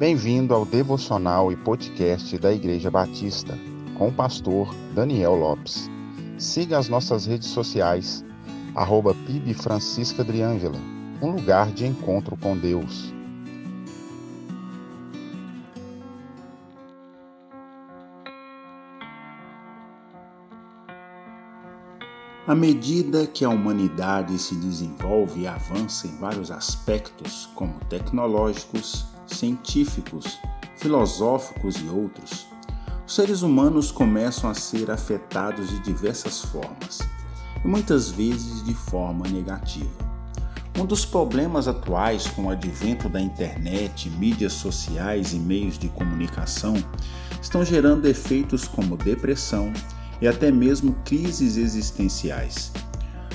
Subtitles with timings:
[0.00, 3.54] Bem-vindo ao devocional e podcast da Igreja Batista,
[3.98, 5.90] com o pastor Daniel Lopes.
[6.38, 8.24] Siga as nossas redes sociais,
[8.74, 10.24] arroba PIB Francisca
[11.20, 13.12] um lugar de encontro com Deus.
[22.46, 30.38] À medida que a humanidade se desenvolve e avança em vários aspectos, como tecnológicos, científicos,
[30.76, 32.46] filosóficos e outros,
[33.06, 37.00] os seres humanos começam a ser afetados de diversas formas,
[37.64, 40.10] e muitas vezes de forma negativa.
[40.78, 46.74] Um dos problemas atuais com o advento da internet, mídias sociais e meios de comunicação
[47.42, 49.72] estão gerando efeitos como depressão
[50.20, 52.72] e até mesmo crises existenciais.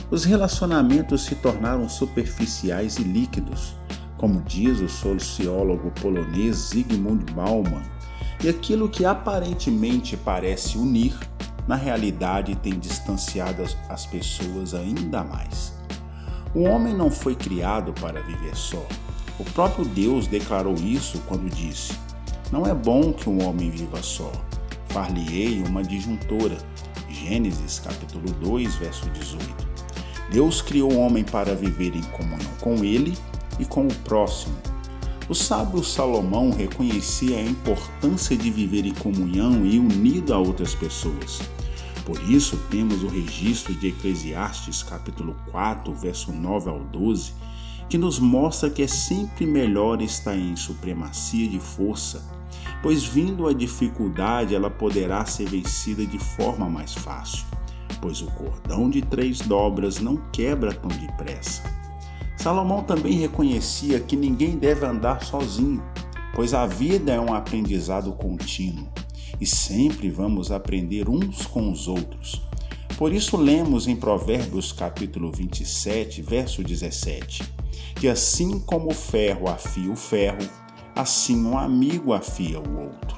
[0.10, 3.76] Os relacionamentos se tornaram superficiais e líquidos,
[4.18, 7.84] como diz o sociólogo polonês Zygmunt Bauman,
[8.44, 11.18] e aquilo que aparentemente parece unir,
[11.68, 15.74] na realidade tem distanciado as pessoas ainda mais.
[16.54, 18.86] O homem não foi criado para viver só.
[19.40, 21.94] O próprio Deus declarou isso quando disse:
[22.52, 24.32] Não é bom que um homem viva só.
[24.90, 26.58] Far-lhe-ei uma disjuntora.
[27.10, 29.68] Gênesis capítulo 2, verso 18.
[30.32, 33.18] Deus criou o homem para viver em comunhão com ele
[33.60, 34.56] e com o próximo.
[35.28, 41.42] O sábio Salomão reconhecia a importância de viver em comunhão e unido a outras pessoas.
[42.06, 47.34] Por isso temos o registro de Eclesiastes capítulo 4, verso 9 ao 12,
[47.90, 52.24] que nos mostra que é sempre melhor estar em supremacia de força,
[52.84, 57.44] pois vindo a dificuldade ela poderá ser vencida de forma mais fácil,
[58.00, 61.64] pois o cordão de três dobras não quebra tão depressa.
[62.46, 65.84] Salomão também reconhecia que ninguém deve andar sozinho,
[66.36, 68.88] pois a vida é um aprendizado contínuo
[69.42, 72.44] e sempre vamos aprender uns com os outros.
[73.00, 77.42] Por isso lemos em Provérbios capítulo 27, verso 17,
[77.96, 80.48] que assim como o ferro afia o ferro,
[80.96, 83.18] assim um amigo afia o outro.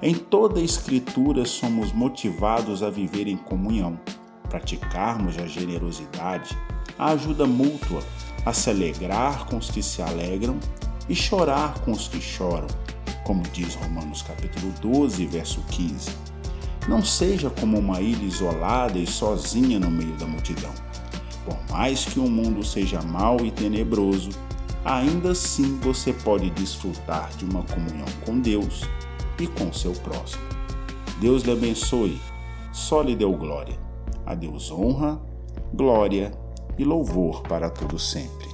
[0.00, 3.98] Em toda a Escritura somos motivados a viver em comunhão,
[4.52, 6.54] praticarmos a generosidade,
[6.98, 8.02] a ajuda mútua,
[8.44, 10.58] a se alegrar com os que se alegram
[11.08, 12.66] e chorar com os que choram,
[13.24, 16.10] como diz Romanos capítulo 12, verso 15.
[16.86, 20.72] Não seja como uma ilha isolada e sozinha no meio da multidão.
[21.46, 24.28] Por mais que o mundo seja mau e tenebroso,
[24.84, 28.82] ainda assim você pode desfrutar de uma comunhão com Deus
[29.40, 30.42] e com seu próximo.
[31.22, 32.20] Deus lhe abençoe,
[32.70, 33.91] só lhe deu glória.
[34.32, 35.20] A Deus honra,
[35.74, 36.32] glória
[36.78, 38.48] e louvor para todo sempre.